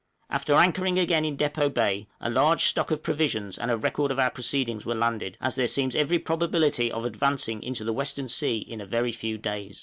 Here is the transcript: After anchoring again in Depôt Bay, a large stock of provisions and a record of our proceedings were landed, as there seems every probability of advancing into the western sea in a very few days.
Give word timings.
After 0.31 0.55
anchoring 0.55 0.97
again 0.97 1.23
in 1.23 1.37
Depôt 1.37 1.71
Bay, 1.75 2.07
a 2.19 2.27
large 2.27 2.65
stock 2.65 2.89
of 2.89 3.03
provisions 3.03 3.59
and 3.59 3.69
a 3.69 3.77
record 3.77 4.09
of 4.09 4.17
our 4.17 4.31
proceedings 4.31 4.83
were 4.83 4.95
landed, 4.95 5.37
as 5.39 5.53
there 5.53 5.67
seems 5.67 5.95
every 5.95 6.17
probability 6.17 6.91
of 6.91 7.05
advancing 7.05 7.61
into 7.61 7.83
the 7.83 7.93
western 7.93 8.27
sea 8.27 8.57
in 8.57 8.81
a 8.81 8.85
very 8.87 9.11
few 9.11 9.37
days. 9.37 9.79